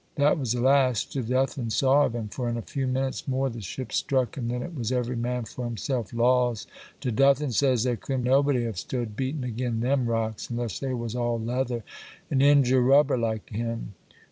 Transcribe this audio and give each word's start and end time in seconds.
That 0.15 0.39
was 0.39 0.53
the 0.53 0.61
last 0.61 1.11
Jeduthan 1.13 1.71
saw 1.71 2.05
of 2.07 2.15
him, 2.15 2.27
for 2.27 2.49
in 2.49 2.57
a 2.57 2.63
few 2.63 2.87
minutes 2.87 3.27
more 3.27 3.51
the 3.51 3.61
ship 3.61 3.93
struck, 3.93 4.35
and 4.35 4.49
then 4.49 4.63
it 4.63 4.73
was 4.73 4.91
every 4.91 5.15
man 5.15 5.45
for 5.45 5.63
himself. 5.63 6.11
Laws! 6.11 6.65
Jeduthan 7.01 7.51
says 7.51 7.83
there 7.83 7.97
couldn't 7.97 8.23
nobody 8.23 8.63
have 8.63 8.79
stood 8.79 9.15
beatin' 9.15 9.43
agin 9.43 9.81
them 9.81 10.07
rocks 10.07 10.49
unless 10.49 10.79
they 10.79 10.95
was 10.95 11.15
all 11.15 11.39
leather 11.39 11.83
and 12.31 12.41
inger 12.41 12.81
rubber 12.81 13.15
like 13.15 13.51
him. 13.51 13.93